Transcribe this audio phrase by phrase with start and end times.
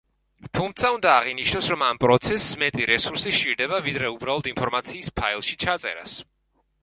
[0.57, 6.17] თუმცა, უნდა აღინიშნოს, რომ ამ პროცესს მეტი რესურსი სჭირდება, ვიდრე უბრალოდ ინფორმაციის ფაილში ჩაწერას.